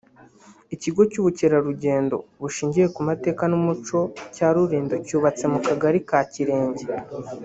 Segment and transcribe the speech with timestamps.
[0.75, 3.99] Ikigo cy’Ubukerarugendo bushingiye ku mateka n’umuco
[4.35, 6.85] cya Rulindo cyubatse mu kagari ka Kirenge